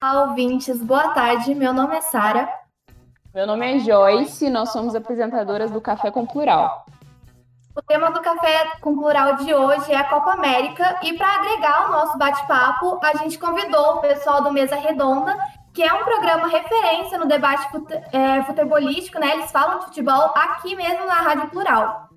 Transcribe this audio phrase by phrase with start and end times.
[0.00, 1.52] Olá, ouvintes, boa tarde.
[1.56, 2.48] Meu nome é Sara.
[3.34, 6.86] Meu nome é Joyce e nós somos apresentadoras do Café com Plural.
[7.74, 11.88] O tema do Café com Plural de hoje é a Copa América e para agregar
[11.88, 15.36] o nosso bate-papo, a gente convidou o pessoal do Mesa Redonda,
[15.74, 19.32] que é um programa referência no debate fute é, futebolístico, né?
[19.32, 22.08] Eles falam de futebol aqui mesmo na Rádio Plural.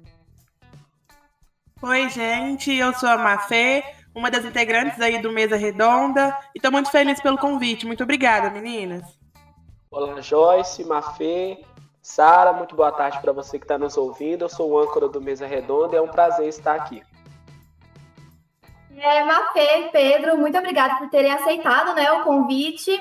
[1.81, 3.83] Oi, gente, eu sou a Mafê,
[4.13, 7.85] uma das integrantes aí do Mesa Redonda, e estou muito feliz pelo convite.
[7.85, 9.03] Muito obrigada, meninas.
[9.89, 11.63] Olá, Joyce, Mafê,
[12.01, 14.45] Sara, muito boa tarde para você que está nos ouvindo.
[14.45, 17.01] Eu sou o âncora do Mesa Redonda e é um prazer estar aqui.
[18.97, 22.91] É, Mafê Pedro, muito obrigada por terem aceitado né, o convite.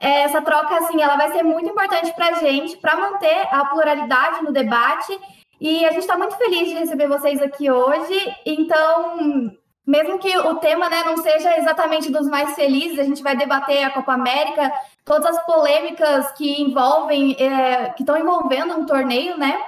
[0.00, 3.64] É, essa troca, assim, ela vai ser muito importante para a gente, para manter a
[3.66, 5.18] pluralidade no debate.
[5.60, 8.36] E a gente está muito feliz de receber vocês aqui hoje.
[8.44, 13.36] Então, mesmo que o tema né, não seja exatamente dos mais felizes, a gente vai
[13.36, 14.72] debater a Copa América,
[15.04, 19.62] todas as polêmicas que envolvem, é, que estão envolvendo um torneio, né?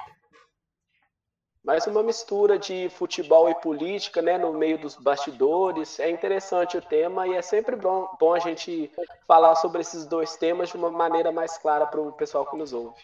[1.62, 5.98] Mas uma mistura de futebol e política, né, no meio dos bastidores.
[5.98, 8.89] É interessante o tema e é sempre bom, bom a gente
[9.27, 12.72] falar sobre esses dois temas de uma maneira mais clara para o pessoal que nos
[12.72, 13.03] ouve.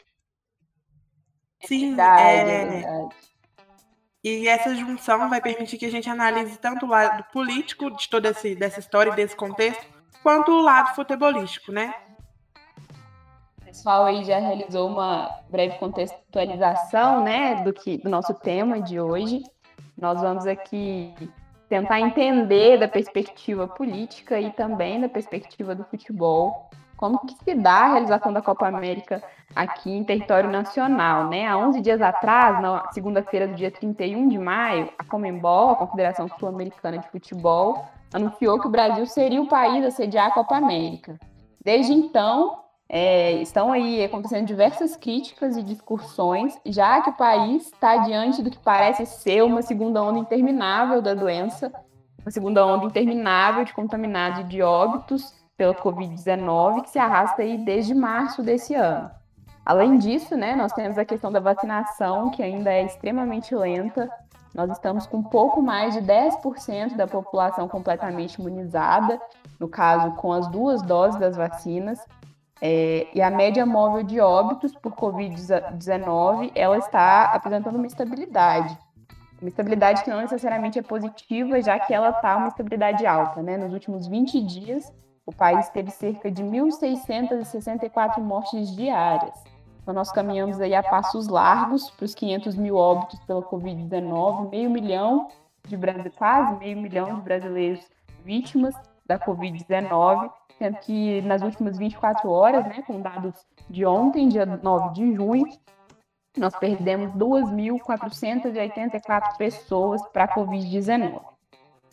[1.64, 3.08] Sim, verdade, é...
[4.24, 8.28] E essa junção vai permitir que a gente analise tanto o lado político de toda
[8.28, 9.84] esse, dessa história e desse contexto,
[10.22, 11.92] quanto o lado futebolístico, né?
[13.60, 19.00] O pessoal aí já realizou uma breve contextualização, né, do que do nosso tema de
[19.00, 19.42] hoje.
[19.98, 21.12] Nós vamos aqui
[21.68, 26.70] tentar entender da perspectiva política e também da perspectiva do futebol
[27.02, 29.20] como que se dá a realização da Copa América
[29.56, 31.48] aqui em território nacional, né?
[31.48, 36.28] Há 11 dias atrás, na segunda-feira do dia 31 de maio, a Comembol, a Confederação
[36.38, 41.18] Sul-Americana de Futebol, anunciou que o Brasil seria o país a sediar a Copa América.
[41.64, 47.96] Desde então, é, estão aí acontecendo diversas críticas e discussões, já que o país está
[47.96, 51.72] diante do que parece ser uma segunda onda interminável da doença,
[52.20, 57.56] uma segunda onda interminável de contaminados e de óbitos, pela Covid-19, que se arrasta aí
[57.56, 59.08] desde março desse ano.
[59.64, 64.10] Além disso, né, nós temos a questão da vacinação, que ainda é extremamente lenta.
[64.52, 69.20] Nós estamos com pouco mais de 10% da população completamente imunizada,
[69.60, 72.00] no caso, com as duas doses das vacinas.
[72.60, 78.76] É, e a média móvel de óbitos por Covid-19, ela está apresentando uma estabilidade.
[79.40, 83.40] Uma estabilidade que não necessariamente é positiva, já que ela está uma estabilidade alta.
[83.42, 83.56] Né?
[83.56, 84.92] Nos últimos 20 dias,
[85.32, 89.34] o país teve cerca de 1.664 mortes diárias.
[89.82, 94.70] Então, nós caminhamos aí a passos largos para os 500 mil óbitos pela Covid-19, meio
[94.70, 95.28] milhão
[95.66, 97.84] de brasileiros, quase meio milhão de brasileiros
[98.24, 104.46] vítimas da Covid-19, sendo que nas últimas 24 horas, né, com dados de ontem, dia
[104.46, 105.48] 9 de junho,
[106.36, 111.31] nós perdemos 2.484 pessoas para a Covid-19.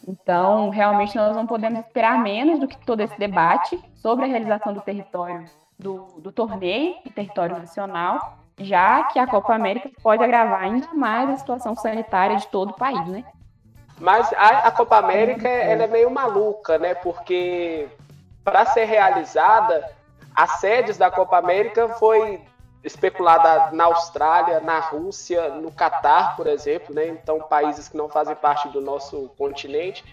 [0.07, 4.73] Então, realmente, nós não podemos esperar menos do que todo esse debate sobre a realização
[4.73, 5.45] do território,
[5.77, 11.29] do, do torneio em território nacional, já que a Copa América pode agravar ainda mais
[11.29, 13.23] a situação sanitária de todo o país, né?
[13.99, 16.95] Mas a, a Copa América ela é meio maluca, né?
[16.95, 17.87] Porque
[18.43, 19.89] para ser realizada,
[20.35, 22.41] as sedes da Copa América foi
[22.83, 27.07] especulada na Austrália, na Rússia, no Catar, por exemplo, né?
[27.07, 30.03] Então, países que não fazem parte do nosso continente.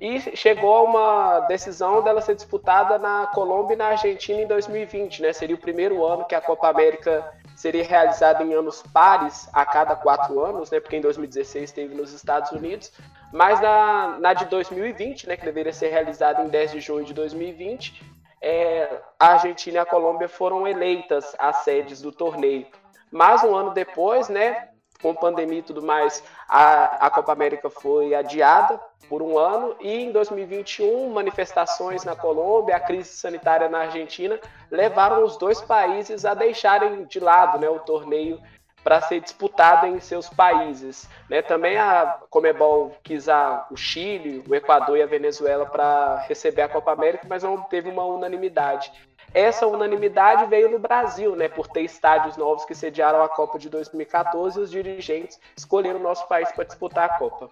[0.00, 5.22] E chegou a uma decisão dela ser disputada na Colômbia e na Argentina em 2020,
[5.22, 5.32] né?
[5.32, 9.96] Seria o primeiro ano que a Copa América seria realizada em anos pares, a cada
[9.96, 10.80] quatro anos, né?
[10.80, 12.92] Porque em 2016 teve nos Estados Unidos.
[13.32, 15.36] Mas na, na de 2020, né?
[15.36, 18.15] Que deveria ser realizada em 10 de junho de 2020,
[18.46, 22.64] é, a Argentina e a Colômbia foram eleitas as sedes do torneio.
[23.10, 24.68] Mas um ano depois, né,
[25.02, 30.04] com pandemia e tudo mais, a, a Copa América foi adiada por um ano e
[30.04, 34.38] em 2021 manifestações na Colômbia, a crise sanitária na Argentina
[34.70, 38.40] levaram os dois países a deixarem de lado né, o torneio
[38.86, 41.10] para ser disputado em seus países.
[41.28, 41.42] Né?
[41.42, 46.68] Também a Comebol quis a, o Chile, o Equador e a Venezuela para receber a
[46.68, 48.92] Copa América, mas não teve uma unanimidade.
[49.34, 53.68] Essa unanimidade veio no Brasil, né, por ter estádios novos que sediaram a Copa de
[53.68, 57.50] 2014 e os dirigentes escolheram o nosso país para disputar a Copa.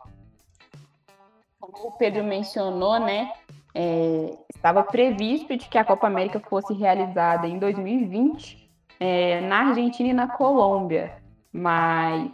[1.61, 3.33] Como o Pedro mencionou, né,
[3.75, 8.71] é, estava previsto de que a Copa América fosse realizada em 2020
[9.01, 11.24] é, na Argentina e na Colômbia
[11.55, 12.29] mas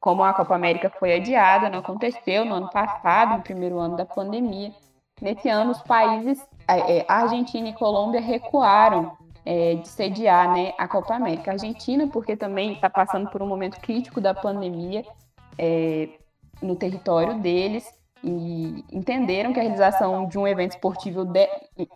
[0.00, 4.06] como a Copa América foi adiada, não aconteceu no ano passado, no primeiro ano da
[4.06, 4.72] pandemia,
[5.20, 9.12] nesse ano os países, é, Argentina e Colômbia recuaram
[9.44, 11.50] é, de sediar né, a Copa América.
[11.50, 15.04] A Argentina, porque também está passando por um momento crítico da pandemia
[15.58, 16.08] é,
[16.60, 17.86] no território deles
[18.24, 21.48] e entenderam que a realização de um evento esportivo, de,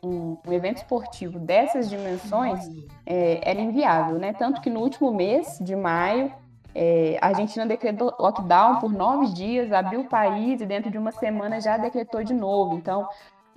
[0.03, 2.61] um, um, evento esportivo dessas dimensões
[3.07, 4.33] é, era inviável, né?
[4.33, 6.33] Tanto que no último mês de maio
[6.79, 11.11] é, a Argentina decretou lockdown por nove dias, abriu o país e dentro de uma
[11.11, 12.77] semana já decretou de novo.
[12.77, 13.09] Então,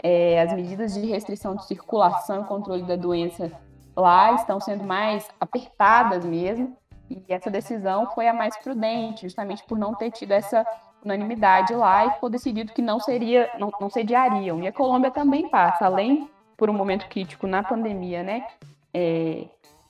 [0.01, 3.51] é, as medidas de restrição de circulação e controle da doença
[3.93, 6.77] lá estão sendo mais apertadas mesmo.
[7.09, 10.65] E essa decisão foi a mais prudente, justamente por não ter tido essa
[11.03, 14.63] unanimidade lá e ficou decidido que não seria, não, não sediariam.
[14.63, 18.47] E a Colômbia também passa, além por um momento crítico na pandemia, né,
[18.93, 19.45] é,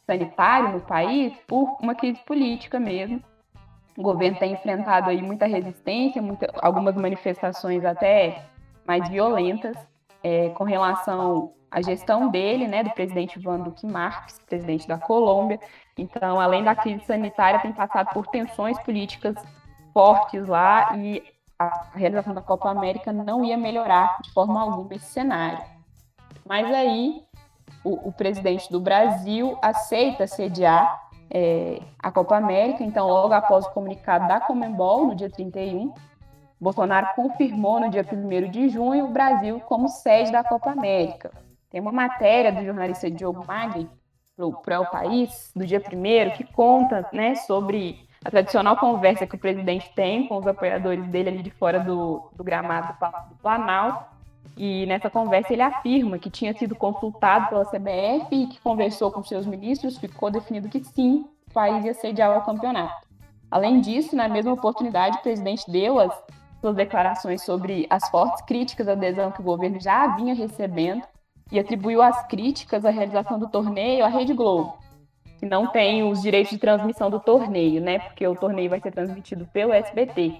[0.09, 3.21] sanitário no país, por uma crise política mesmo.
[3.95, 8.43] O governo tem enfrentado aí muita resistência, muita, algumas manifestações até
[8.87, 9.77] mais violentas
[10.23, 15.59] é, com relação à gestão dele, né, do presidente Ivan Duque Marques, presidente da Colômbia.
[15.95, 19.35] Então, além da crise sanitária, tem passado por tensões políticas
[19.93, 21.21] fortes lá e
[21.59, 25.61] a realização da Copa América não ia melhorar de forma alguma esse cenário.
[26.47, 27.21] Mas aí
[27.83, 33.71] o, o presidente do Brasil aceita sediar é, a Copa América, então logo após o
[33.71, 35.93] comunicado da Comembol, no dia 31,
[36.59, 41.31] Bolsonaro confirmou no dia 1 de junho o Brasil como sede da Copa América.
[41.69, 43.89] Tem uma matéria do jornalista Diogo Magri
[44.63, 49.39] para o país, do dia 1 que conta né, sobre a tradicional conversa que o
[49.39, 52.93] presidente tem com os apoiadores dele ali de fora do, do gramado
[53.29, 54.18] do Planalto.
[54.57, 59.23] E nessa conversa ele afirma que tinha sido consultado pela CBF e que conversou com
[59.23, 63.07] seus ministros, ficou definido que sim, o país ia sediar o campeonato.
[63.49, 66.13] Além disso, na mesma oportunidade, o presidente deu as
[66.61, 71.03] suas declarações sobre as fortes críticas à adesão que o governo já vinha recebendo
[71.51, 74.77] e atribuiu as críticas à realização do torneio à Rede Globo,
[75.39, 77.99] que não tem os direitos de transmissão do torneio, né?
[77.99, 80.39] Porque o torneio vai ser transmitido pelo SBT.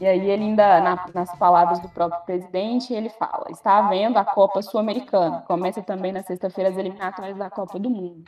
[0.00, 4.24] E aí ele ainda, na, nas palavras do próprio presidente, ele fala: está havendo a
[4.24, 5.42] Copa Sul-Americana.
[5.46, 8.24] Começa também na sexta-feira as eliminatórias da Copa do Mundo.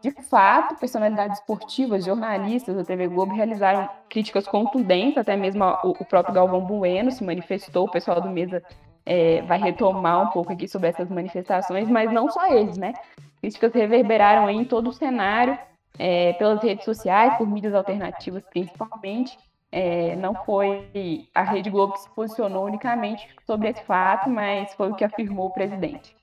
[0.00, 6.04] De fato, personalidades esportivas, jornalistas da TV Globo realizaram críticas contundentes, até mesmo o, o
[6.04, 8.62] próprio Galvão Bueno se manifestou, o pessoal do Mesa
[9.06, 12.92] é, vai retomar um pouco aqui sobre essas manifestações, mas não só eles, né?
[13.40, 15.58] Críticas reverberaram em todo o cenário,
[15.98, 19.38] é, pelas redes sociais, por mídias alternativas principalmente.
[19.76, 24.92] É, não foi a Rede Globo que se posicionou unicamente sobre esse fato, mas foi
[24.92, 26.14] o que afirmou o presidente.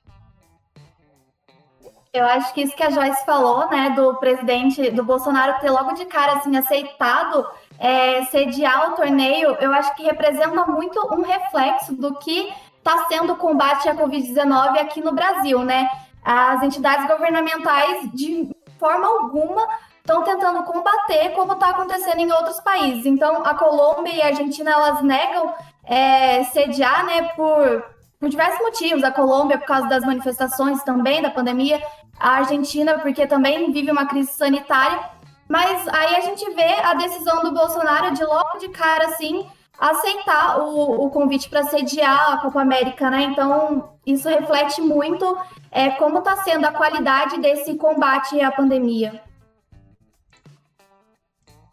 [2.14, 5.92] Eu acho que isso que a Joyce falou, né, do presidente do Bolsonaro ter logo
[5.92, 7.46] de cara assim aceitado
[7.78, 13.34] é, sediar o torneio, eu acho que representa muito um reflexo do que está sendo
[13.34, 15.90] o combate à Covid-19 aqui no Brasil, né?
[16.24, 18.50] As entidades governamentais, de
[18.80, 19.68] forma alguma,
[20.02, 23.06] estão tentando combater como está acontecendo em outros países.
[23.06, 25.54] Então, a Colômbia e a Argentina, elas negam
[25.84, 27.86] é, sediar, né, por,
[28.20, 29.04] por diversos motivos.
[29.04, 31.82] A Colômbia, por causa das manifestações também, da pandemia.
[32.20, 35.00] A Argentina, porque também vive uma crise sanitária.
[35.48, 39.46] Mas aí a gente vê a decisão do Bolsonaro de logo de cara, assim,
[39.78, 43.24] aceitar o, o convite para sediar a Copa América, né?
[43.24, 45.38] Então, isso reflete muito
[45.72, 49.22] é, como está sendo a qualidade desse combate à pandemia.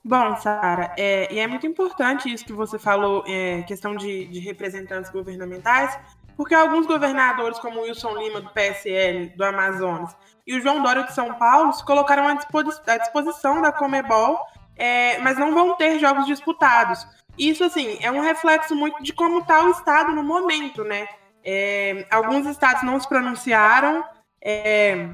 [0.08, 4.38] Bom, Sara, é, e é muito importante isso que você falou, é, questão de, de
[4.38, 5.98] representantes governamentais,
[6.34, 11.12] porque alguns governadores, como Wilson Lima, do PSL, do Amazonas, e o João Dória de
[11.12, 14.38] São Paulo, se colocaram à disposição da Comebol,
[14.76, 17.06] é, mas não vão ter jogos disputados.
[17.36, 21.06] Isso, assim, é um reflexo muito de como está o Estado no momento, né?
[21.44, 24.02] É, alguns estados não se pronunciaram.
[24.42, 25.10] É,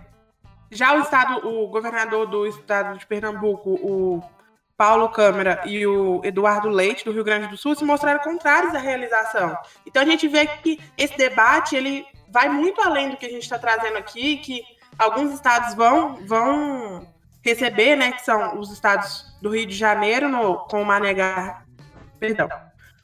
[0.70, 4.22] já o estado, o governador do estado de Pernambuco, o
[4.76, 8.78] Paulo Câmara e o Eduardo Leite, do Rio Grande do Sul, se mostraram contrários à
[8.78, 9.57] realização.
[9.87, 13.43] Então a gente vê que esse debate ele vai muito além do que a gente
[13.43, 14.62] está trazendo aqui, que
[14.99, 17.07] alguns estados vão, vão
[17.43, 21.64] receber, né, que são os estados do Rio de Janeiro, no, com o Manegar
[22.19, 22.49] perdão.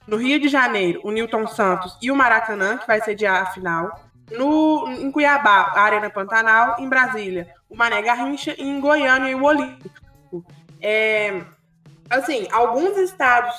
[0.06, 4.00] No Rio de Janeiro, o Newton Santos e o Maracanã, que vai sediar a final.
[4.30, 6.76] No, em Cuiabá, a Arena Pantanal.
[6.78, 8.54] Em Brasília, o Mané Garrincha.
[8.58, 10.44] E em Goiânia, o Olímpico.
[10.80, 11.42] É,
[12.10, 13.54] assim, alguns estados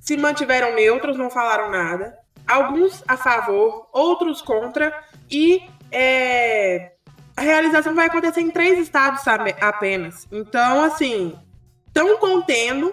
[0.00, 2.16] se mantiveram neutros, não falaram nada.
[2.46, 4.92] Alguns a favor, outros contra.
[5.30, 6.92] E é,
[7.36, 9.22] a realização vai acontecer em três estados
[9.60, 10.26] apenas.
[10.32, 11.38] Então, assim,
[11.86, 12.92] estão contendo,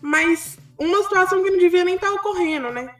[0.00, 2.94] mas uma situação que não devia nem estar tá ocorrendo, né?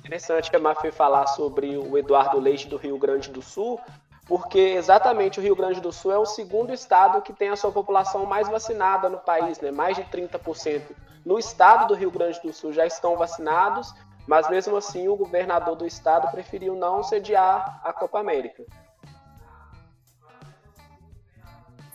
[0.00, 3.80] Interessante a Mafê falar sobre o Eduardo Leite do Rio Grande do Sul,
[4.26, 7.70] porque exatamente o Rio Grande do Sul é o segundo estado que tem a sua
[7.70, 9.70] população mais vacinada no país, né?
[9.70, 10.82] mais de 30%.
[11.24, 13.94] No estado do Rio Grande do Sul já estão vacinados,
[14.26, 18.64] mas mesmo assim o governador do estado preferiu não sediar a Copa América.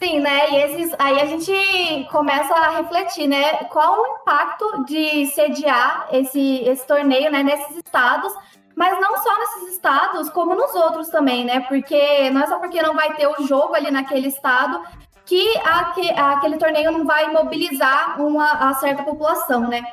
[0.02, 0.50] Sim, né?
[0.52, 3.66] E esses, aí a gente começa a refletir, né?
[3.66, 8.34] Qual o impacto de sediar esse, esse torneio né, nesses estados,
[8.80, 11.60] mas não só nesses estados, como nos outros também, né?
[11.68, 14.82] Porque não é só porque não vai ter o jogo ali naquele estado
[15.26, 19.84] que aquele, aquele torneio não vai mobilizar uma certa população, né?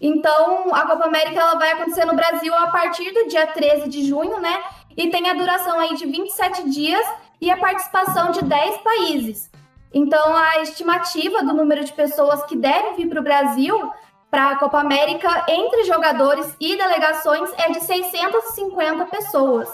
[0.00, 4.08] Então, a Copa América ela vai acontecer no Brasil a partir do dia 13 de
[4.08, 4.58] junho, né?
[4.96, 7.06] E tem a duração aí de 27 dias
[7.42, 9.50] e a participação de 10 países.
[9.92, 13.92] Então, a estimativa do número de pessoas que devem vir para o Brasil
[14.30, 19.68] para a Copa América entre jogadores e delegações é de 650 pessoas.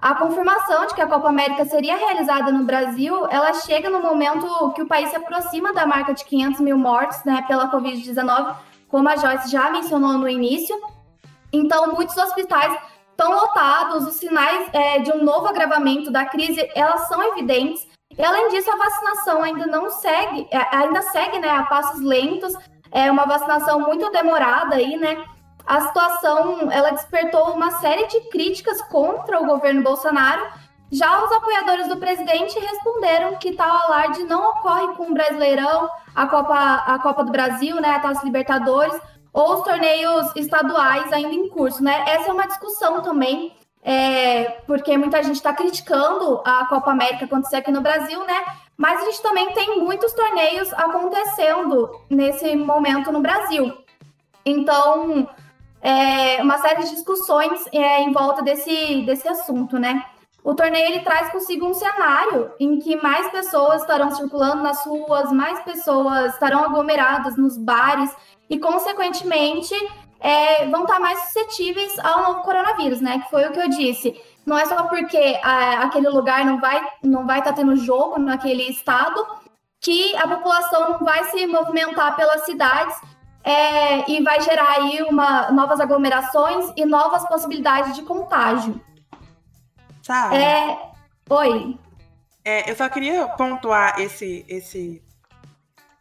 [0.00, 4.72] A confirmação de que a Copa América seria realizada no Brasil, ela chega no momento
[4.72, 8.54] que o país se aproxima da marca de 500 mil mortes né, pela Covid-19,
[8.88, 10.76] como a Joyce já mencionou no início.
[11.52, 12.76] Então, muitos hospitais
[13.10, 17.88] estão lotados, os sinais é, de um novo agravamento da crise, elas são evidentes.
[18.16, 22.54] E, além disso, a vacinação ainda não segue, é, ainda segue né, a passos lentos,
[22.94, 25.24] é uma vacinação muito demorada aí, né?
[25.66, 30.46] A situação, ela despertou uma série de críticas contra o governo Bolsonaro.
[30.92, 36.26] Já os apoiadores do presidente responderam que tal alarde não ocorre com o Brasileirão, a
[36.28, 38.96] Copa, a Copa do Brasil, né, a Taça Libertadores,
[39.32, 42.04] ou os torneios estaduais ainda em curso, né?
[42.06, 47.56] Essa é uma discussão também, é, porque muita gente está criticando a Copa América acontecer
[47.56, 48.44] aqui no Brasil, né?
[48.76, 53.72] Mas a gente também tem muitos torneios acontecendo nesse momento no Brasil.
[54.44, 55.28] Então,
[55.80, 60.04] é, uma série de discussões é, em volta desse, desse assunto, né?
[60.42, 65.32] O torneio ele traz consigo um cenário em que mais pessoas estarão circulando nas ruas,
[65.32, 68.14] mais pessoas estarão aglomeradas nos bares
[68.50, 69.74] e, consequentemente,
[70.20, 73.20] é, vão estar mais suscetíveis ao novo coronavírus, né?
[73.20, 74.20] Que foi o que eu disse.
[74.44, 78.18] Não é só porque a, aquele lugar não vai não vai estar tá tendo jogo
[78.18, 79.26] naquele estado
[79.80, 82.96] que a população não vai se movimentar pelas cidades
[83.44, 88.80] é, e vai gerar aí uma, novas aglomerações e novas possibilidades de contágio.
[90.02, 90.36] Sabe?
[90.36, 90.78] É,
[91.28, 91.78] oi.
[92.42, 95.02] É, eu só queria pontuar esse, esse,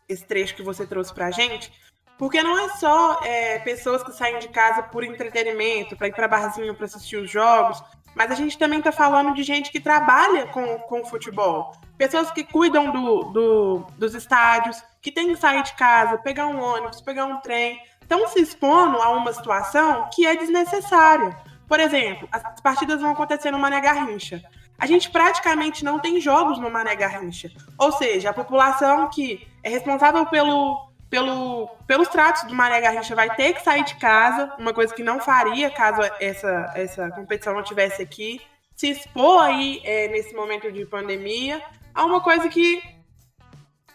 [0.07, 1.71] esse trecho que você trouxe para a gente,
[2.17, 6.27] porque não é só é, pessoas que saem de casa por entretenimento, para ir para
[6.27, 7.83] barzinho para assistir os jogos,
[8.15, 11.71] mas a gente também está falando de gente que trabalha com, com futebol.
[11.97, 16.61] Pessoas que cuidam do, do, dos estádios, que tem que sair de casa, pegar um
[16.61, 17.81] ônibus, pegar um trem.
[18.01, 21.35] Estão se expondo a uma situação que é desnecessária.
[21.67, 24.43] Por exemplo, as partidas vão acontecer no Mané Garrincha.
[24.77, 27.49] A gente praticamente não tem jogos no Mané Garrincha.
[27.77, 33.29] Ou seja, a população que é responsável pelo, pelo, pelos tratos do Maria Garrincha vai
[33.35, 37.61] ter que sair de casa, uma coisa que não faria caso essa, essa competição não
[37.61, 38.41] tivesse aqui,
[38.75, 41.61] se expor aí é, nesse momento de pandemia
[41.93, 42.81] a uma coisa que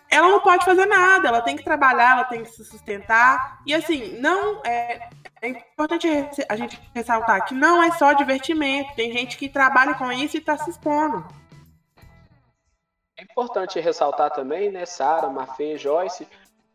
[0.08, 3.62] ela não pode fazer nada, ela tem que trabalhar, ela tem que se sustentar.
[3.66, 5.10] E assim, não é,
[5.42, 6.06] é importante
[6.48, 10.38] a gente ressaltar que não é só divertimento, tem gente que trabalha com isso e
[10.38, 11.26] está se expondo.
[13.16, 16.28] É importante ressaltar também, né, Sara, Mafê, Joyce,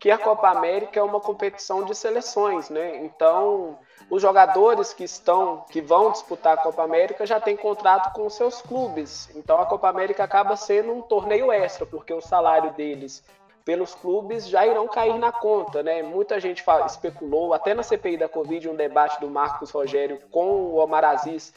[0.04, 3.02] que a Copa América é uma competição de seleções, né?
[3.06, 3.78] Então,
[4.10, 8.60] os jogadores que estão, que vão disputar a Copa América já têm contrato com seus
[8.60, 9.34] clubes.
[9.34, 13.24] Então, a Copa América acaba sendo um torneio extra, porque o salário deles
[13.64, 16.02] pelos clubes já irão cair na conta, né?
[16.02, 20.76] Muita gente especulou, até na CPI da Covid, um debate do Marcos Rogério com o
[20.76, 21.54] Omar Aziz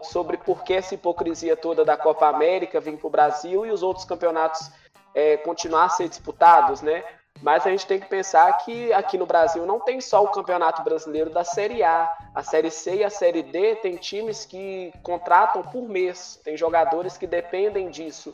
[0.00, 3.82] sobre por que essa hipocrisia toda da Copa América vir para o Brasil e os
[3.82, 4.70] outros campeonatos
[5.14, 7.04] é, continuar a ser disputados, né?
[7.42, 10.82] Mas a gente tem que pensar que aqui no Brasil não tem só o Campeonato
[10.82, 12.08] Brasileiro da Série A.
[12.32, 17.18] A Série C e a Série D tem times que contratam por mês, tem jogadores
[17.18, 18.32] que dependem disso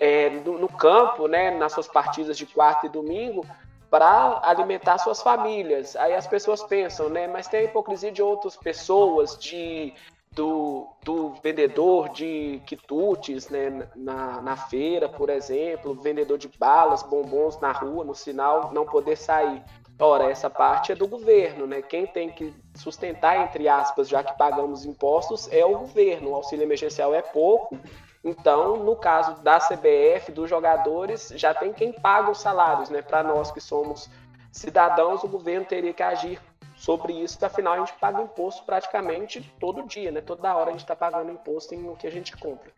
[0.00, 3.46] é, no, no, campo, né, nas suas partidas de quarta e domingo,
[3.90, 5.94] para alimentar suas famílias.
[5.96, 9.92] Aí as pessoas pensam, né, mas tem a hipocrisia de outras pessoas, de
[10.34, 17.60] do, do vendedor de quitutes né, na, na feira, por exemplo, vendedor de balas, bombons
[17.60, 19.62] na rua, no sinal, não poder sair.
[19.98, 21.82] Ora, essa parte é do governo, né?
[21.82, 26.30] Quem tem que sustentar, entre aspas, já que pagamos impostos, é o governo.
[26.30, 27.78] O auxílio emergencial é pouco.
[28.24, 33.02] Então, no caso da CBF, dos jogadores, já tem quem paga os salários, né?
[33.02, 34.08] Para nós que somos
[34.50, 36.40] cidadãos, o governo teria que agir
[36.82, 40.20] sobre isso, afinal a gente paga imposto praticamente todo dia, né?
[40.20, 42.72] Toda hora a gente está pagando imposto em o que a gente compra.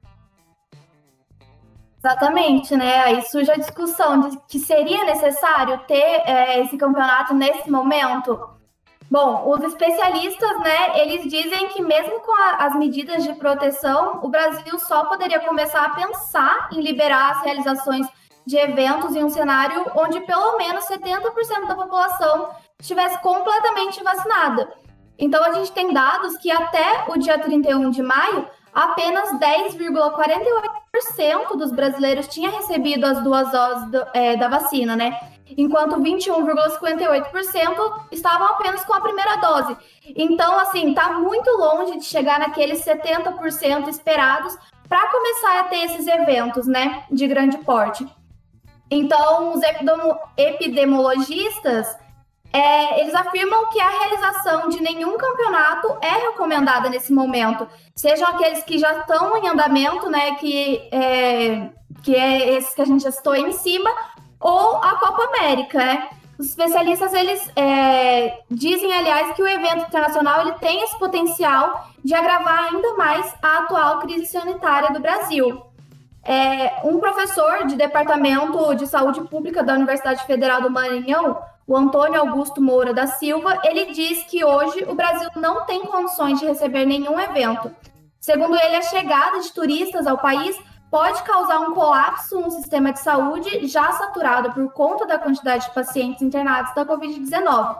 [1.98, 2.98] Exatamente, né?
[2.98, 8.50] Aí surge a discussão de que seria necessário ter é, esse campeonato nesse momento.
[9.10, 14.28] Bom, os especialistas, né, eles dizem que mesmo com a, as medidas de proteção, o
[14.28, 18.06] Brasil só poderia começar a pensar em liberar as realizações
[18.46, 22.50] de eventos em um cenário onde pelo menos 70% da população
[22.80, 24.72] estivesse completamente vacinada.
[25.18, 31.70] Então, a gente tem dados que até o dia 31 de maio, apenas 10,48% dos
[31.70, 35.16] brasileiros tinha recebido as duas doses do, é, da vacina, né?
[35.56, 39.76] Enquanto 21,58% estavam apenas com a primeira dose.
[40.16, 46.06] Então, assim, tá muito longe de chegar naqueles 70% esperados para começar a ter esses
[46.06, 48.06] eventos, né, de grande porte.
[48.90, 49.60] Então, os
[50.36, 51.96] epidemiologistas
[52.54, 58.62] é, eles afirmam que a realização de nenhum campeonato é recomendada nesse momento, sejam aqueles
[58.62, 61.68] que já estão em andamento, né, que é,
[62.04, 63.90] que é esse que a gente já citou em cima,
[64.38, 66.08] ou a Copa América, né?
[66.38, 72.14] Os especialistas eles é, dizem, aliás, que o evento internacional ele tem esse potencial de
[72.14, 75.62] agravar ainda mais a atual crise sanitária do Brasil.
[76.22, 82.20] É, um professor de Departamento de Saúde Pública da Universidade Federal do Maranhão, o Antônio
[82.20, 86.84] Augusto Moura da Silva, ele diz que hoje o Brasil não tem condições de receber
[86.84, 87.74] nenhum evento.
[88.20, 90.56] Segundo ele, a chegada de turistas ao país
[90.90, 95.74] pode causar um colapso no sistema de saúde já saturado por conta da quantidade de
[95.74, 97.76] pacientes internados da Covid-19.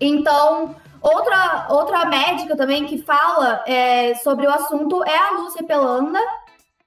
[0.00, 6.20] Então, outra, outra médica também que fala é, sobre o assunto é a Lúcia Pelanda,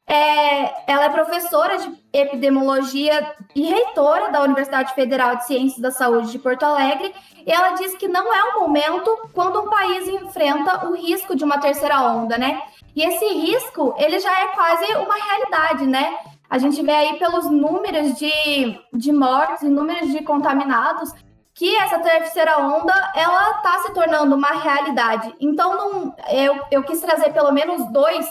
[0.10, 6.32] é, ela é professora de epidemiologia e reitora da Universidade Federal de Ciências da Saúde
[6.32, 7.14] de Porto Alegre.
[7.46, 11.44] E ela diz que não é um momento quando um país enfrenta o risco de
[11.44, 12.60] uma terceira onda, né?
[12.96, 16.18] E esse risco, ele já é quase uma realidade, né?
[16.50, 21.14] A gente vê aí pelos números de, de mortes e números de contaminados
[21.54, 25.36] que essa terceira onda, ela está se tornando uma realidade.
[25.40, 28.26] Então, não, eu, eu quis trazer pelo menos dois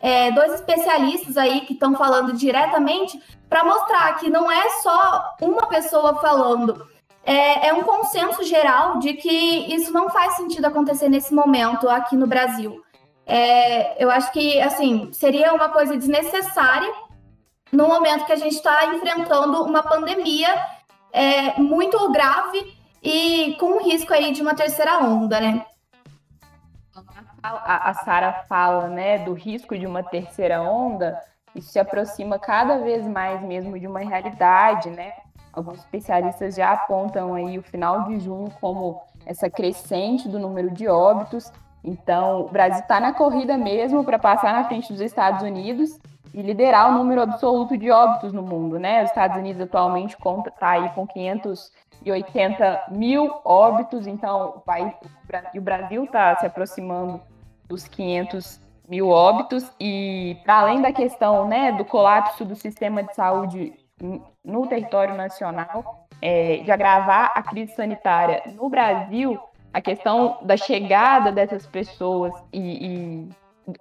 [0.00, 5.66] é, dois especialistas aí que estão falando diretamente para mostrar que não é só uma
[5.66, 6.86] pessoa falando.
[7.24, 12.14] É, é, um consenso geral de que isso não faz sentido acontecer nesse momento aqui
[12.16, 12.80] no Brasil.
[13.26, 16.88] É, eu acho que assim seria uma coisa desnecessária
[17.72, 20.48] no momento que a gente está enfrentando uma pandemia
[21.12, 25.64] é, muito grave e com risco aí de uma terceira onda, né?
[27.46, 31.20] A, a Sara fala, né, do risco de uma terceira onda,
[31.54, 35.12] isso se aproxima cada vez mais mesmo de uma realidade, né?
[35.52, 40.86] Alguns especialistas já apontam aí o final de junho como essa crescente do número de
[40.86, 41.50] óbitos.
[41.82, 45.98] Então, o Brasil está na corrida mesmo para passar na frente dos Estados Unidos
[46.34, 49.02] e liderar o número absoluto de óbitos no mundo, né?
[49.02, 54.92] Os Estados Unidos atualmente conta tá aí com 580 mil óbitos, então país,
[55.54, 57.22] o Brasil está se aproximando
[57.68, 63.14] dos 500 mil óbitos e para além da questão né, do colapso do sistema de
[63.14, 63.72] saúde
[64.44, 69.38] no território nacional, é, de agravar a crise sanitária no Brasil,
[69.72, 73.28] a questão da chegada dessas pessoas e, e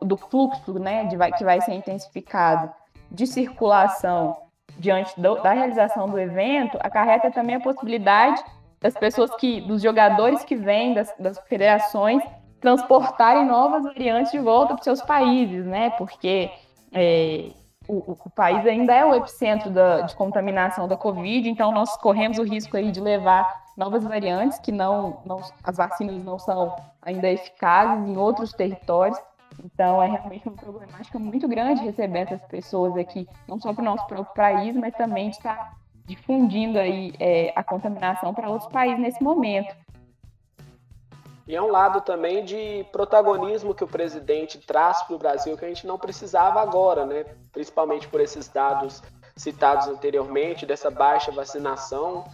[0.02, 2.72] do fluxo né, de, que vai ser intensificado
[3.12, 4.36] de circulação
[4.78, 8.44] diante do, da realização do evento, acarreta também a possibilidade
[8.82, 12.24] das pessoas que, dos jogadores que vêm das, das federações
[12.66, 15.92] transportarem novas variantes de volta para seus países, né?
[15.92, 16.50] Porque
[16.92, 17.52] é,
[17.88, 22.40] o, o, país ainda é o epicentro da, de contaminação da Covid, então nós corremos
[22.40, 23.48] o risco aí de levar
[23.78, 29.20] novas variantes que não, não as vacinas não são ainda eficazes em outros territórios.
[29.64, 33.86] Então é realmente uma problemática muito grande receber essas pessoas aqui, não só para o
[33.86, 39.24] nosso próprio país, mas também estar difundindo aí é, a contaminação para outros países nesse
[39.24, 39.85] momento.
[41.48, 45.66] E é um lado também de protagonismo que o presidente traz para o Brasil que
[45.66, 47.26] a gente não precisava agora, né?
[47.52, 49.04] Principalmente por esses dados
[49.36, 52.26] citados anteriormente, dessa baixa vacinação.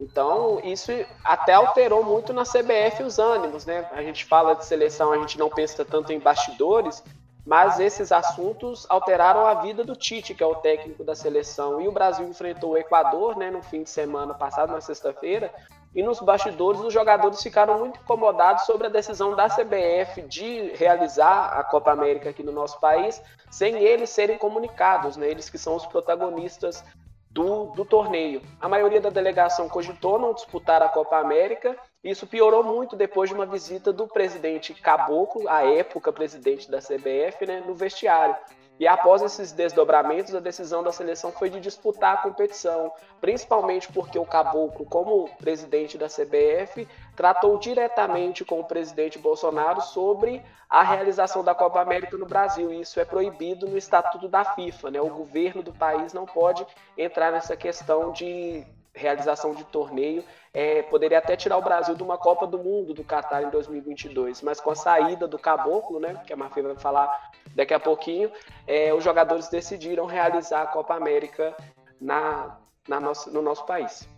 [0.00, 0.90] Então, isso
[1.22, 3.88] até alterou muito na CBF os ânimos, né?
[3.92, 7.02] A gente fala de seleção, a gente não pensa tanto em bastidores,
[7.46, 11.80] mas esses assuntos alteraram a vida do Tite, que é o técnico da seleção.
[11.80, 15.52] E o Brasil enfrentou o Equador, né, no fim de semana passado, na sexta-feira,
[15.94, 21.58] e nos bastidores, os jogadores ficaram muito incomodados sobre a decisão da CBF de realizar
[21.58, 25.28] a Copa América aqui no nosso país, sem eles serem comunicados, né?
[25.28, 26.82] eles que são os protagonistas
[27.30, 28.42] do, do torneio.
[28.60, 33.34] A maioria da delegação cogitou não disputar a Copa América Isso piorou muito depois de
[33.34, 38.36] uma visita do presidente Caboclo, à época presidente da CBF, né, no vestiário.
[38.78, 44.18] E após esses desdobramentos, a decisão da seleção foi de disputar a competição, principalmente porque
[44.18, 51.44] o Caboclo, como presidente da CBF, tratou diretamente com o presidente Bolsonaro sobre a realização
[51.44, 52.72] da Copa América no Brasil.
[52.72, 54.90] E isso é proibido no estatuto da FIFA.
[54.90, 55.00] Né?
[55.00, 56.66] O governo do país não pode
[56.98, 62.16] entrar nessa questão de realização de torneio, é, poderia até tirar o Brasil de uma
[62.16, 66.32] Copa do Mundo do Qatar em 2022, mas com a saída do Caboclo, né, que
[66.32, 68.30] a Mafia vai falar daqui a pouquinho,
[68.66, 71.54] é, os jogadores decidiram realizar a Copa América
[72.00, 72.56] na,
[72.88, 74.08] na no nosso país.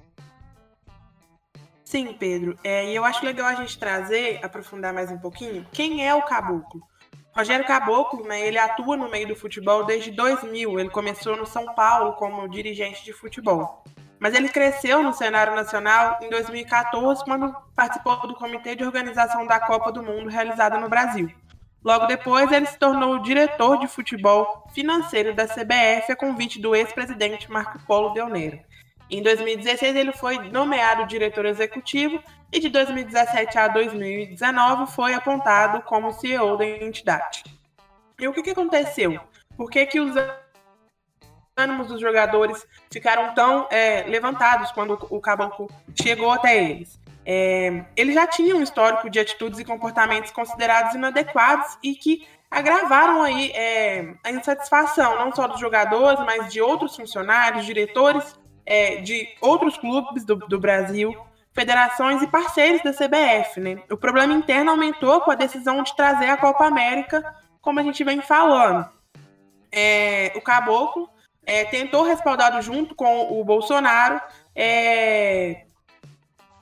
[1.83, 2.59] Sim, Pedro.
[2.63, 6.23] É, e eu acho legal a gente trazer, aprofundar mais um pouquinho, quem é o
[6.23, 6.83] Caboclo?
[7.33, 10.81] Rogério Caboclo, né, ele atua no meio do futebol desde 2000.
[10.81, 13.85] Ele começou no São Paulo como dirigente de futebol.
[14.19, 19.61] Mas ele cresceu no cenário nacional em 2014, quando participou do Comitê de Organização da
[19.61, 21.31] Copa do Mundo realizada no Brasil.
[21.85, 27.51] Logo depois, ele se tornou diretor de futebol financeiro da CBF a convite do ex-presidente
[27.51, 32.21] Marco Polo Del Em 2016, ele foi nomeado diretor executivo
[32.53, 37.45] e de 2017 a 2019 foi apontado como CEO da entidade.
[38.19, 39.21] E o que, que aconteceu?
[39.57, 40.15] Por que, que os
[41.57, 47.01] ânimos dos jogadores ficaram tão é, levantados quando o Caboclo chegou até eles.
[47.25, 53.23] É, ele já tinha um histórico de atitudes e comportamentos considerados inadequados e que agravaram
[53.23, 59.27] aí é, a insatisfação não só dos jogadores, mas de outros funcionários, diretores é, de
[59.41, 61.17] outros clubes do, do Brasil,
[61.53, 63.61] federações e parceiros da CBF.
[63.61, 63.83] Né?
[63.91, 67.25] O problema interno aumentou com a decisão de trazer a Copa América,
[67.61, 68.89] como a gente vem falando.
[69.73, 71.09] É, o Caboclo
[71.47, 74.21] é, tentou respaldado junto com o Bolsonaro
[74.55, 75.65] é,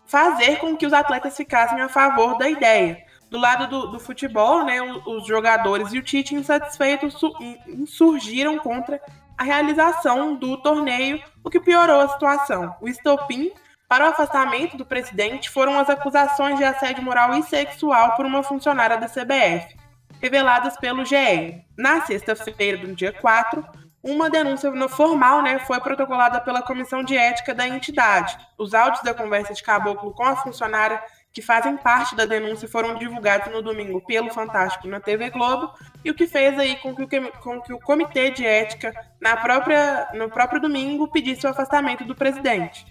[0.04, 3.02] fazer com que os atletas ficassem a favor da ideia.
[3.30, 7.18] Do lado do, do futebol, né, os, jogadores e o Tite insatisfeitos
[7.66, 9.00] insurgiram contra
[9.36, 12.76] a realização do torneio, o que piorou a situação.
[12.80, 13.50] O estopim
[13.88, 18.42] para o afastamento do presidente foram as acusações de assédio moral e sexual por uma
[18.42, 19.76] funcionária da CBF,
[20.20, 21.64] reveladas pelo GE.
[21.76, 23.64] Na sexta-feira, do dia 4,
[24.04, 28.36] uma denúncia formal né, foi protocolada pela Comissão de Ética da entidade.
[28.58, 32.96] Os áudios da conversa de Caboclo com a funcionária que fazem parte da denúncia foram
[32.96, 35.72] divulgados no domingo pelo Fantástico na TV Globo,
[36.04, 39.36] e o que fez aí com que o, com que o Comitê de Ética, na
[39.36, 42.86] própria, no próprio domingo, pedisse o afastamento do presidente.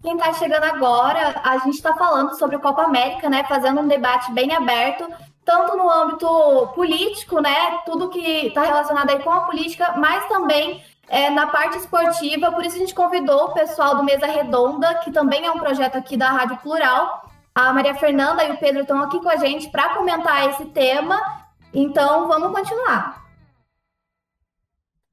[0.00, 3.44] Quem está chegando agora, a gente está falando sobre o Copa América, né?
[3.44, 5.06] Fazendo um debate bem aberto
[5.44, 10.82] tanto no âmbito político, né, tudo que está relacionado aí com a política, mas também
[11.08, 12.52] é, na parte esportiva.
[12.52, 15.96] Por isso a gente convidou o pessoal do Mesa Redonda, que também é um projeto
[15.96, 17.28] aqui da Rádio Plural.
[17.54, 21.20] A Maria Fernanda e o Pedro estão aqui com a gente para comentar esse tema.
[21.74, 23.22] Então vamos continuar.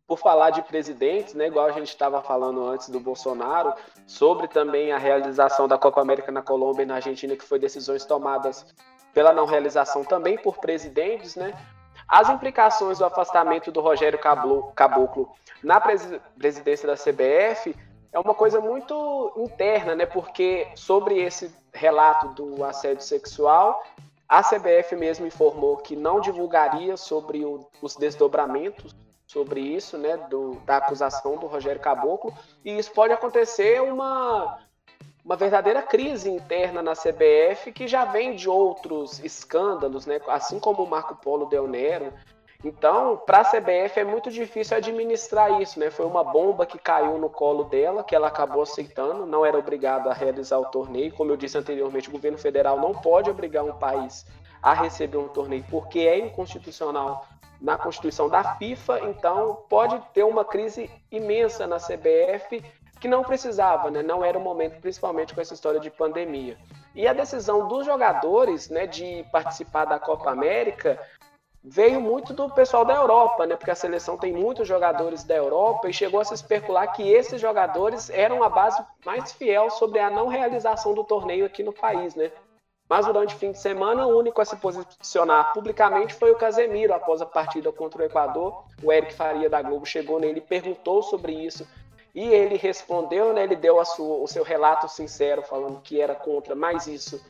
[0.08, 3.74] Por falar de presidentes, né, igual a gente estava falando antes do Bolsonaro,
[4.08, 8.06] sobre também a realização da Copa América na Colômbia e na Argentina, que foi decisões
[8.06, 8.66] tomadas
[9.14, 11.54] pela não realização também por presidentes, né?
[12.08, 17.76] As implicações do afastamento do Rogério Caboclo na presidência da CBF
[18.12, 20.06] é uma coisa muito interna, né?
[20.06, 23.84] Porque sobre esse relato do assédio sexual,
[24.28, 28.96] a CBF mesmo informou que não divulgaria sobre o, os desdobramentos
[29.28, 30.18] sobre isso, né?
[30.18, 32.34] Do, da acusação do Rogério Caboclo,
[32.66, 34.58] e isso pode acontecer uma
[35.24, 40.20] uma verdadeira crise interna na CBF que já vem de outros escândalos, né?
[40.28, 42.14] assim como o Marco Polo Del Nero.
[42.64, 45.90] Então, para a CBF é muito difícil administrar isso, né?
[45.90, 50.10] Foi uma bomba que caiu no colo dela, que ela acabou aceitando, não era obrigada
[50.10, 51.14] a realizar o torneio.
[51.14, 54.26] Como eu disse anteriormente, o governo federal não pode obrigar um país
[54.62, 57.26] a receber um torneio porque é inconstitucional
[57.62, 62.64] na Constituição da FIFA, então pode ter uma crise imensa na CBF
[63.00, 64.04] que não precisava, né?
[64.04, 66.58] não era o momento, principalmente com essa história de pandemia.
[66.94, 71.00] E a decisão dos jogadores né, de participar da Copa América
[71.64, 73.56] veio muito do pessoal da Europa, né?
[73.56, 77.40] Porque a seleção tem muitos jogadores da Europa e chegou a se especular que esses
[77.40, 82.16] jogadores eram a base mais fiel sobre a não realização do torneio aqui no país,
[82.16, 82.32] né?
[82.90, 86.92] Mas durante o fim de semana, o único a se posicionar publicamente foi o Casemiro
[86.94, 88.64] após a partida contra o Equador.
[88.82, 91.68] O Eric Faria da Globo chegou nele e perguntou sobre isso
[92.14, 96.56] e ele respondeu, né, ele deu sua, o seu relato sincero, falando que era contra,
[96.56, 97.24] mas isso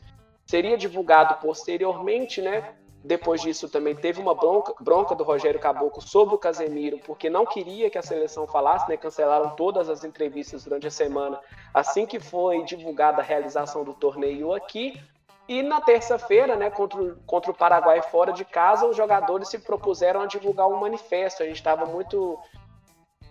[0.46, 2.74] seria divulgado posteriormente, né?
[3.02, 7.46] depois disso também teve uma bronca, bronca, do Rogério Caboclo sobre o Casemiro, porque não
[7.46, 8.96] queria que a seleção falasse, né?
[8.96, 11.40] Cancelaram todas as entrevistas durante a semana,
[11.72, 15.00] assim que foi divulgada a realização do torneio aqui.
[15.48, 20.20] E na terça-feira, né, contra, contra o Paraguai fora de casa, os jogadores se propuseram
[20.20, 21.42] a divulgar um manifesto.
[21.42, 22.38] A gente estava muito.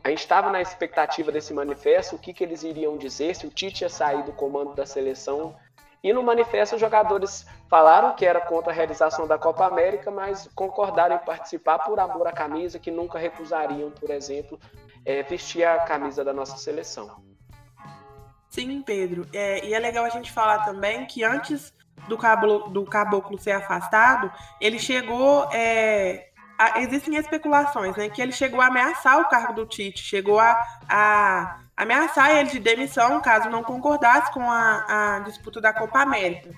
[0.10, 3.52] A gente estava na expectativa desse manifesto, o que, que eles iriam dizer, se o
[3.52, 5.56] Tite ia sair do comando da seleção
[6.04, 10.50] e no manifesto, os jogadores falaram que era contra a realização da Copa América, mas
[10.56, 14.60] concordaram em participar por amor à camisa, que nunca recusariam, por exemplo,
[15.06, 17.24] é, vestir a camisa da nossa seleção.
[18.50, 19.28] Sim, Pedro.
[19.32, 21.72] É, e é legal a gente falar também que antes
[22.08, 25.48] do caboclo, do caboclo ser afastado, ele chegou.
[25.54, 26.29] É,
[26.60, 28.10] a, existem especulações, né?
[28.10, 32.60] Que ele chegou a ameaçar o cargo do Tite, chegou a, a ameaçar ele de
[32.60, 36.50] demissão caso não concordasse com a, a disputa da Copa América.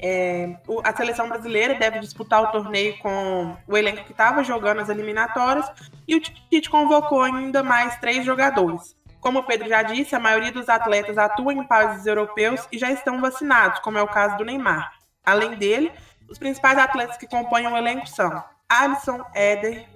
[0.00, 4.80] É, o, a seleção brasileira deve disputar o torneio com o elenco que estava jogando
[4.80, 5.70] as eliminatórias
[6.08, 8.96] e o Tite convocou ainda mais três jogadores.
[9.20, 12.90] Como o Pedro já disse, a maioria dos atletas atua em países europeus e já
[12.90, 14.92] estão vacinados, como é o caso do Neymar.
[15.24, 15.92] Além dele,
[16.28, 19.86] os principais atletas que compõem o elenco são Alisson, Éder,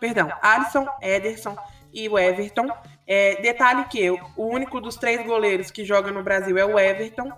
[0.00, 1.56] perdão, Alisson, Ederson
[1.94, 2.68] e o Everton,
[3.06, 7.32] é, detalhe que o único dos três goleiros que joga no Brasil é o Everton.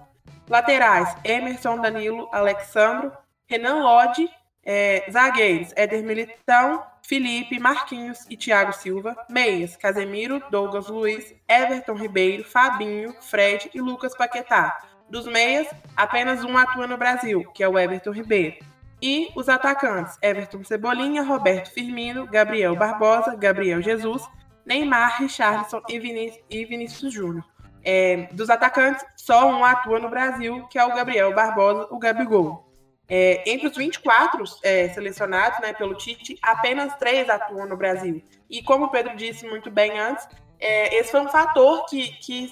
[0.49, 3.13] Laterais: Emerson, Danilo, Alexandro,
[3.47, 4.29] Renan Lodge.
[4.67, 9.15] É, zagueiros: Éder Militão, Felipe, Marquinhos e Thiago Silva.
[9.29, 14.79] Meias: Casemiro, Douglas Luiz, Everton Ribeiro, Fabinho, Fred e Lucas Paquetá.
[15.11, 18.57] Dos meias, apenas um atua no Brasil, que é o Everton Ribeiro.
[19.07, 24.27] E os atacantes: Everton Cebolinha, Roberto Firmino, Gabriel Barbosa, Gabriel Jesus,
[24.65, 27.45] Neymar, Richarlison e, Viní e Vinícius Júnior.
[27.85, 32.67] É, dos atacantes, só um atua no Brasil, que é o Gabriel Barbosa, o Gabigol.
[33.07, 38.25] É, entre os 24 é, selecionados né, pelo Tite, apenas três atuam no Brasil.
[38.49, 40.27] E como o Pedro disse muito bem antes,
[40.59, 42.51] é, esse foi um fator que, que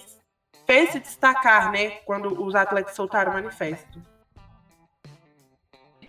[0.66, 4.11] fez se destacar né, quando os atletas soltaram o manifesto.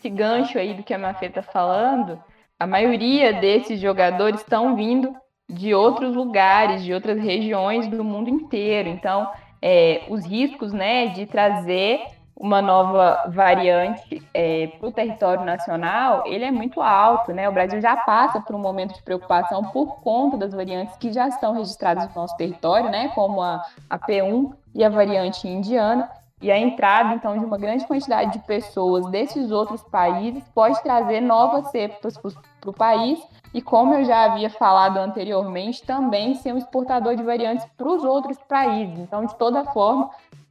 [0.03, 2.21] Esse gancho aí do que a Mafê está falando,
[2.59, 5.15] a maioria desses jogadores estão vindo
[5.47, 8.89] de outros lugares, de outras regiões do mundo inteiro.
[8.89, 12.01] Então, é, os riscos né, de trazer
[12.35, 17.47] uma nova variante é, para o território nacional, ele é muito alto, né?
[17.47, 21.29] O Brasil já passa por um momento de preocupação por conta das variantes que já
[21.29, 23.09] estão registradas no nosso território, né?
[23.15, 26.09] Como a, a P1 e a variante indiana.
[26.43, 31.21] E a entrada, então, de uma grande quantidade de pessoas desses outros países pode trazer
[31.21, 33.17] novas cepas para o país
[33.53, 38.03] e como eu já havia falado anteriormente, também ser um exportador de variantes para os
[38.03, 38.99] outros países.
[38.99, 40.09] Então, de toda forma,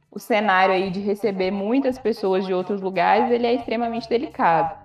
[0.09, 4.75] o cenário aí de receber muitas pessoas de outros lugares, ele é extremamente delicado.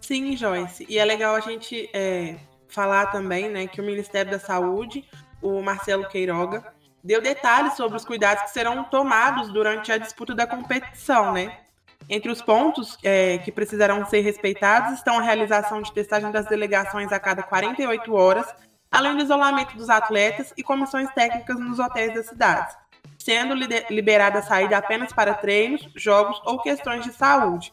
[0.00, 0.86] Sim, Joyce.
[0.88, 5.04] E é legal a gente é, falar também, né, que o Ministério da Saúde,
[5.42, 10.46] o Marcelo Queiroga, deu detalhes sobre os cuidados que serão tomados durante a disputa da
[10.46, 11.58] competição, né?
[12.08, 17.12] Entre os pontos é, que precisarão ser respeitados estão a realização de testagem das delegações
[17.12, 18.46] a cada 48 horas,
[18.90, 22.74] além do isolamento dos atletas e comissões técnicas nos hotéis das cidades,
[23.18, 23.54] sendo
[23.88, 27.72] liberada a saída apenas para treinos, jogos ou questões de saúde.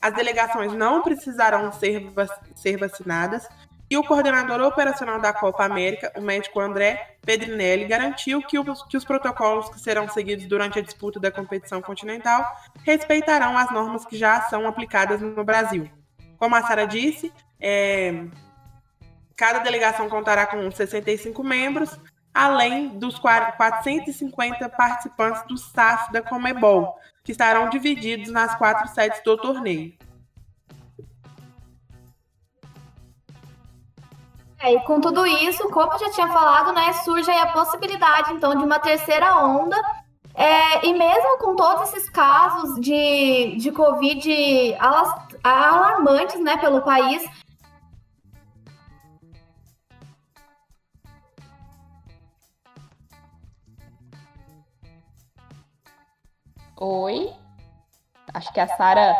[0.00, 2.12] As delegações não precisarão ser,
[2.54, 3.48] ser vacinadas
[3.90, 8.96] e o coordenador operacional da Copa América, o médico André Pedrinelli, garantiu que os, que
[8.96, 12.44] os protocolos que serão seguidos durante a disputa da competição continental
[12.84, 15.90] respeitarão as normas que já são aplicadas no Brasil.
[16.36, 18.26] Como a Sara disse, é,
[19.34, 21.98] cada delegação contará com 65 membros,
[22.34, 29.36] além dos 450 participantes do SAF da Comebol, que estarão divididos nas quatro sedes do
[29.36, 29.94] torneio.
[34.60, 38.56] É, e com tudo isso, como eu já tinha falado, né, surge a possibilidade, então,
[38.56, 39.76] de uma terceira onda.
[40.34, 44.76] É, e mesmo com todos esses casos de, de Covid
[45.42, 47.24] alarmantes né, pelo país,
[56.80, 57.32] Oi?
[58.32, 59.12] Acho que a Sara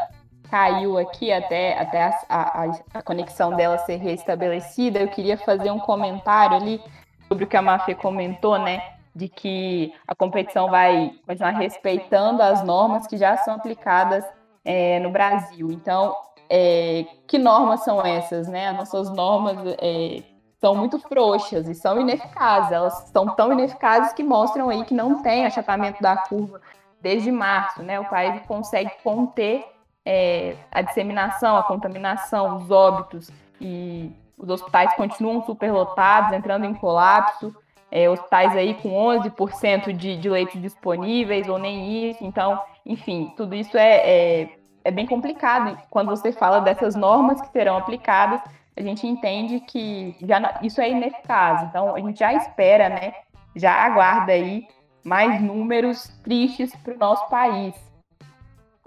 [0.51, 5.79] caiu aqui até, até a, a, a, conexão dela ser restabelecida, eu queria fazer um
[5.79, 6.81] comentário ali
[7.27, 8.83] sobre o que a Mafê comentou, né?
[9.15, 14.25] De que a competição vai continuar respeitando as normas que já são aplicadas
[14.65, 15.71] é, no Brasil.
[15.71, 16.15] Então,
[16.49, 18.69] é, que normas são essas, né?
[18.69, 20.23] As nossas normas é,
[20.61, 22.73] são muito frouxas e são ineficazes.
[22.73, 26.61] Elas são tão ineficazes que mostram aí que não tem achatamento da curva
[27.01, 28.01] desde março, né?
[28.01, 29.65] O país consegue conter
[30.11, 37.55] é, a disseminação, a contaminação, os óbitos e os hospitais continuam superlotados, entrando em colapso,
[37.91, 43.55] é, hospitais aí com 11% de, de leitos disponíveis ou nem isso, então, enfim, tudo
[43.55, 44.49] isso é, é,
[44.83, 45.79] é bem complicado.
[45.91, 48.41] Quando você fala dessas normas que serão aplicadas,
[48.75, 53.13] a gente entende que já, isso é ineficaz, então a gente já espera, né,
[53.55, 54.67] já aguarda aí
[55.05, 57.88] mais números tristes para o nosso país.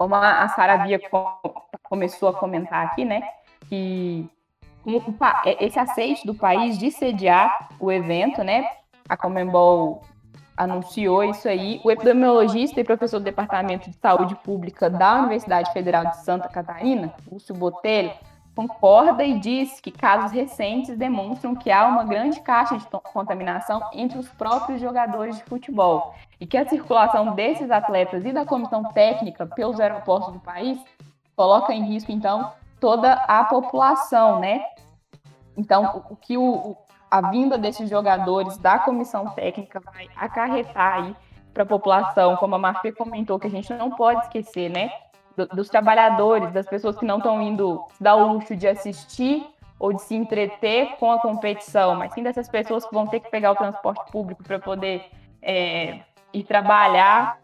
[0.02, 1.00] Como a, Sara Bia
[1.84, 3.22] começou a comentar aqui, né,
[3.68, 4.28] que
[5.44, 8.68] é, esse aceite do país de sediar o evento, né?
[9.08, 10.02] A Comembol
[10.56, 11.80] anunciou isso aí.
[11.84, 17.14] O epidemiologista e professor do Departamento de Saúde Pública da Universidade Federal de Santa Catarina,
[17.30, 18.10] Lúcio Botelho,
[18.54, 24.18] concorda e diz que casos recentes demonstram que há uma grande caixa de contaminação entre
[24.18, 29.46] os próprios jogadores de futebol e que a circulação desses atletas e da comissão técnica
[29.46, 30.78] pelos aeroportos do país
[31.34, 34.64] coloca em risco, então, toda a população, né?
[35.56, 36.76] Então, o, que o,
[37.10, 41.16] a vinda desses jogadores da comissão técnica vai acarretar aí
[41.54, 44.90] para a população, como a Marfê comentou, que a gente não pode esquecer, né?
[45.54, 49.46] Dos trabalhadores, das pessoas que não estão indo dar o luxo de assistir
[49.78, 53.30] ou de se entreter com a competição, mas sim dessas pessoas que vão ter que
[53.30, 55.04] pegar o transporte público para poder
[55.42, 56.00] é,
[56.32, 57.40] ir trabalhar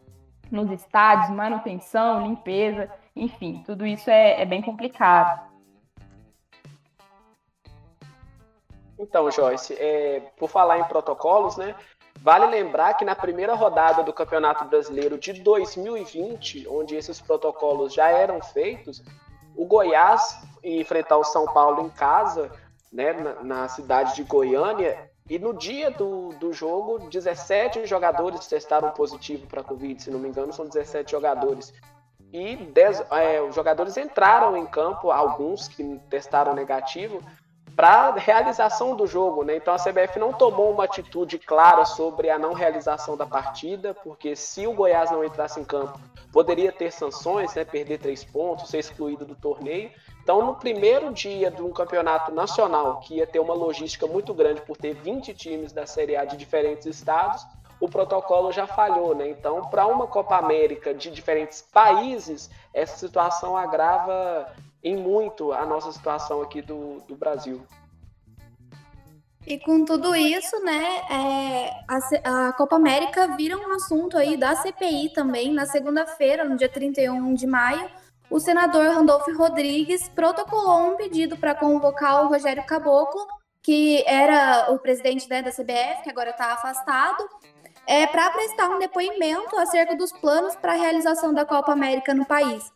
[0.50, 2.90] nos estádios, manutenção, limpeza.
[3.14, 5.48] Enfim, tudo isso é, é bem complicado.
[8.98, 11.74] Então, Joyce, é, por falar em protocolos, né?
[12.22, 18.08] Vale lembrar que na primeira rodada do Campeonato Brasileiro de 2020, onde esses protocolos já
[18.08, 19.02] eram feitos,
[19.56, 22.50] o Goiás enfrentar o São Paulo em casa,
[22.92, 28.90] né, na, na cidade de Goiânia, e no dia do, do jogo, 17 jogadores testaram
[28.90, 31.72] positivo para Covid, se não me engano, são 17 jogadores.
[32.32, 37.22] E dez, é, os jogadores entraram em campo, alguns que testaram negativo,
[37.74, 39.56] para realização do jogo, né?
[39.56, 44.34] Então a CBF não tomou uma atitude clara sobre a não realização da partida, porque
[44.36, 45.98] se o Goiás não entrasse em campo,
[46.32, 47.64] poderia ter sanções, né?
[47.64, 49.90] Perder três pontos, ser excluído do torneio.
[50.22, 54.60] Então, no primeiro dia de um campeonato nacional, que ia ter uma logística muito grande
[54.60, 57.46] por ter 20 times da Série A de diferentes estados,
[57.80, 59.28] o protocolo já falhou, né?
[59.28, 65.92] Então, para uma Copa América de diferentes países, essa situação agrava em muito a nossa
[65.92, 67.62] situação aqui do, do Brasil.
[69.46, 74.54] E com tudo isso, né, é, a, a, Copa América vira um assunto aí da
[74.54, 75.54] CPI também.
[75.54, 77.88] Na segunda-feira, no dia 31 de maio,
[78.30, 83.26] o senador Randolfo Rodrigues protocolou um pedido para convocar o Rogério Caboclo,
[83.62, 87.26] que era o presidente né, da CBF, que agora está afastado,
[87.86, 92.26] é, para prestar um depoimento acerca dos planos para a realização da Copa América no
[92.26, 92.70] país.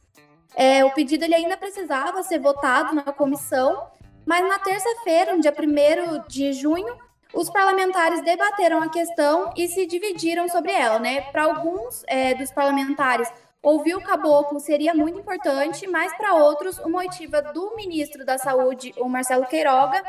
[0.55, 3.87] É, o pedido ele ainda precisava ser votado na comissão,
[4.25, 6.97] mas na terça-feira, no dia 1 de junho,
[7.35, 10.99] os parlamentares debateram a questão e se dividiram sobre ela.
[10.99, 11.23] Né?
[11.33, 16.99] Para alguns é, dos parlamentares, ouvir o caboclo seria muito importante, mas para outros, uma
[16.99, 20.03] oitiva do ministro da Saúde, o Marcelo Queiroga,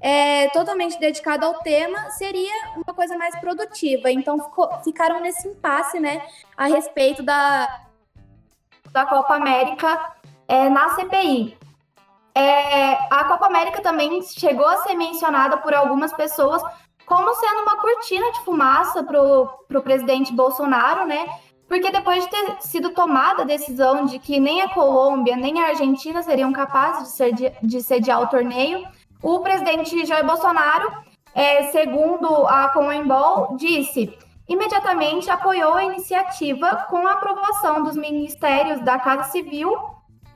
[0.00, 4.10] é, totalmente dedicado ao tema, seria uma coisa mais produtiva.
[4.10, 6.22] Então ficou, ficaram nesse impasse, né,
[6.56, 7.89] a respeito da,
[8.92, 10.14] da Copa América
[10.48, 11.56] é, na CPI.
[12.34, 16.62] É, a Copa América também chegou a ser mencionada por algumas pessoas
[17.06, 21.26] como sendo uma cortina de fumaça para o presidente Bolsonaro, né?
[21.66, 25.68] Porque depois de ter sido tomada a decisão de que nem a Colômbia nem a
[25.68, 28.86] Argentina seriam capazes de, ser, de sediar o torneio,
[29.22, 30.92] o presidente Jair Bolsonaro,
[31.34, 34.16] é, segundo a Comembol, disse
[34.50, 39.72] imediatamente apoiou a iniciativa com a aprovação dos ministérios da Casa Civil,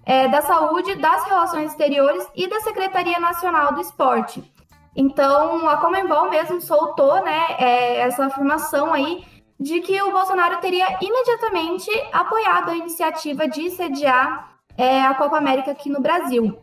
[0.06, 4.54] é, da Saúde, das Relações Exteriores e da Secretaria Nacional do Esporte.
[4.94, 9.24] Então, a Comembol mesmo soltou né, é, essa afirmação aí
[9.58, 15.72] de que o Bolsonaro teria imediatamente apoiado a iniciativa de sediar é, a Copa América
[15.72, 16.56] aqui no Brasil.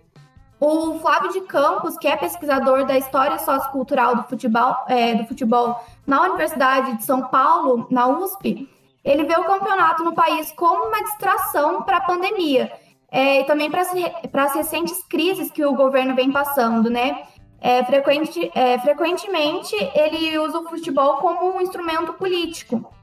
[0.64, 5.84] O Flávio de Campos, que é pesquisador da história sociocultural do futebol, é, do futebol
[6.06, 8.70] na Universidade de São Paulo, na USP,
[9.04, 12.72] ele vê o campeonato no país como uma distração para a pandemia
[13.12, 17.24] é, e também para as recentes crises que o governo vem passando, né?
[17.60, 22.94] É, frequente, é, frequentemente ele usa o futebol como um instrumento político.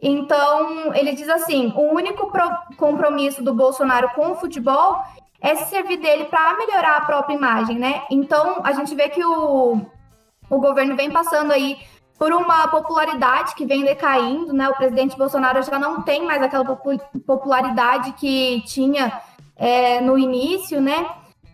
[0.00, 2.32] Então, ele diz assim: o único
[2.76, 5.02] compromisso do Bolsonaro com o futebol
[5.40, 8.02] é se servir dele para melhorar a própria imagem, né?
[8.10, 9.80] Então, a gente vê que o,
[10.50, 11.78] o governo vem passando aí
[12.18, 14.68] por uma popularidade que vem decaindo, né?
[14.68, 16.64] O presidente Bolsonaro já não tem mais aquela
[17.26, 19.10] popularidade que tinha
[19.56, 21.08] é, no início, né?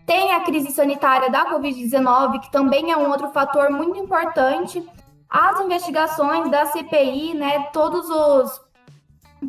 [0.05, 4.84] Tem a crise sanitária da Covid-19, que também é um outro fator muito importante.
[5.30, 7.68] As investigações da CPI, né?
[7.72, 8.61] Todos os.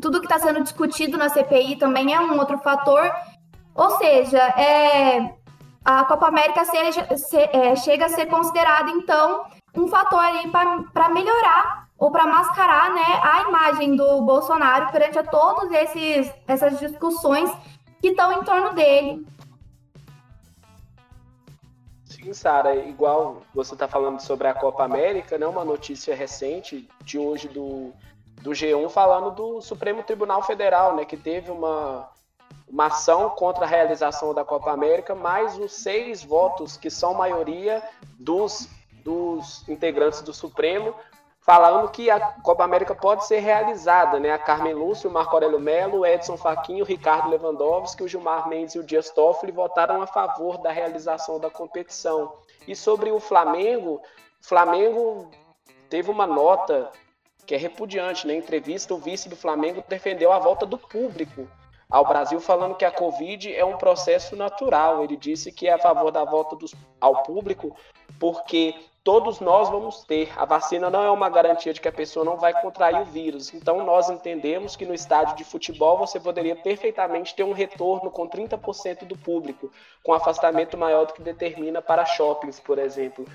[0.01, 3.11] Tudo que está sendo discutido na CPI também é um outro fator.
[3.77, 5.35] Ou seja, é,
[5.85, 10.23] a Copa América seja, se, é, chega a ser considerada, então, um fator
[10.91, 15.69] para melhorar ou para mascarar né, a imagem do Bolsonaro perante a todas
[16.47, 17.51] essas discussões
[18.01, 19.27] que estão em torno dele.
[22.03, 27.19] Sim, Sara, igual você está falando sobre a Copa América, né, uma notícia recente de
[27.19, 27.93] hoje do,
[28.41, 32.09] do G1 falando do Supremo Tribunal Federal, né, que teve uma,
[32.67, 37.81] uma ação contra a realização da Copa América, mais os seis votos que são maioria
[38.19, 38.67] dos,
[39.03, 40.93] dos integrantes do Supremo
[41.47, 44.33] falando que a Copa América pode ser realizada, né?
[44.33, 48.49] A Carmen Lúcio, o Marco Aurélio Melo, o Edson Fachinho, o Ricardo Lewandowski, o Gilmar
[48.49, 52.33] Mendes e o Dias Toffoli votaram a favor da realização da competição.
[52.67, 54.01] E sobre o Flamengo,
[54.41, 55.31] o Flamengo
[55.89, 56.91] teve uma nota
[57.45, 58.33] que é repudiante, né?
[58.33, 61.47] Em entrevista, o vice do Flamengo defendeu a volta do público
[61.89, 65.03] ao Brasil, falando que a Covid é um processo natural.
[65.03, 67.75] Ele disse que é a favor da volta dos, ao público
[68.19, 70.31] porque todos nós vamos ter.
[70.37, 73.53] A vacina não é uma garantia de que a pessoa não vai contrair o vírus.
[73.53, 78.27] Então, nós entendemos que no estádio de futebol você poderia perfeitamente ter um retorno com
[78.27, 79.71] 30% do público,
[80.03, 83.25] com afastamento maior do que determina para shoppings, por exemplo.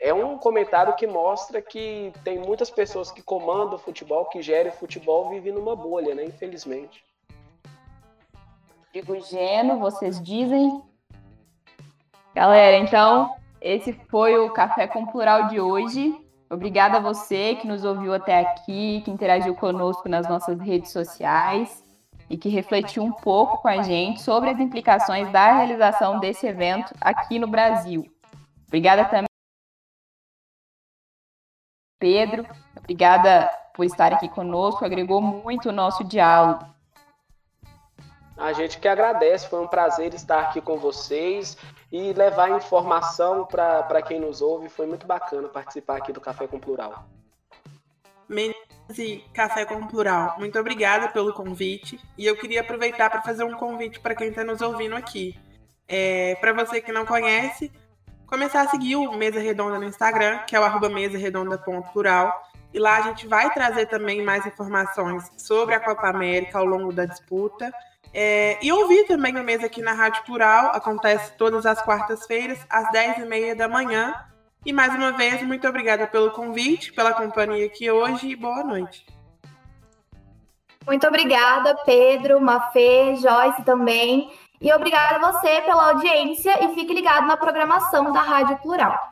[0.00, 4.70] É um comentário que mostra que tem muitas pessoas que comandam o futebol, que gerem
[4.70, 6.24] o futebol, vivem numa bolha, né?
[6.24, 7.07] Infelizmente.
[8.92, 10.82] Digo Geno, vocês dizem.
[12.34, 16.14] Galera, então esse foi o Café com Plural de hoje.
[16.50, 21.84] Obrigada a você que nos ouviu até aqui, que interagiu conosco nas nossas redes sociais
[22.30, 26.94] e que refletiu um pouco com a gente sobre as implicações da realização desse evento
[27.00, 28.10] aqui no Brasil.
[28.66, 29.28] Obrigada também,
[31.98, 32.46] Pedro.
[32.76, 36.77] Obrigada por estar aqui conosco, agregou muito o nosso diálogo.
[38.38, 41.56] A gente que agradece, foi um prazer estar aqui com vocês
[41.90, 44.68] e levar informação para quem nos ouve.
[44.68, 47.04] Foi muito bacana participar aqui do Café com Plural.
[48.28, 48.56] Meninas
[48.96, 51.98] e Café com Plural, muito obrigada pelo convite.
[52.16, 55.36] E eu queria aproveitar para fazer um convite para quem está nos ouvindo aqui.
[55.88, 57.72] É, para você que não conhece,
[58.24, 62.48] começar a seguir o Mesa Redonda no Instagram, que é o arroba mesaredonda.plural.
[62.72, 66.92] E lá a gente vai trazer também mais informações sobre a Copa América ao longo
[66.92, 67.72] da disputa.
[68.12, 72.90] É, e ouvir também o mês aqui na Rádio Plural, acontece todas as quartas-feiras, às
[72.90, 74.14] 10h30 da manhã.
[74.64, 79.06] E mais uma vez, muito obrigada pelo convite, pela companhia aqui hoje e boa noite.
[80.86, 84.32] Muito obrigada, Pedro, Mafê, Joyce também.
[84.60, 89.10] E obrigada a você pela audiência e fique ligado na programação da Rádio Plural.